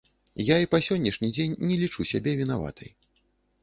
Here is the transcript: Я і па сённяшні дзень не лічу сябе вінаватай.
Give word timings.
Я 0.47 0.55
і 0.63 0.69
па 0.71 0.79
сённяшні 0.87 1.31
дзень 1.37 1.55
не 1.67 1.79
лічу 1.85 2.09
сябе 2.15 2.37
вінаватай. 2.45 2.95